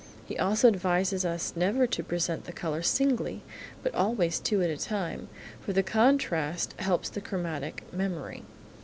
[0.25, 3.43] He also advises us never to present the colour singly,
[3.83, 5.27] but always two at a time,
[5.63, 8.41] since the contrast helps the chromatic memory.